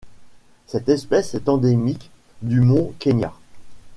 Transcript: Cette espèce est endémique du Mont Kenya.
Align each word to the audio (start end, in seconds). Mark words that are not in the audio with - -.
Cette 0.65 0.89
espèce 0.89 1.35
est 1.35 1.47
endémique 1.47 2.09
du 2.41 2.61
Mont 2.61 2.91
Kenya. 2.97 3.33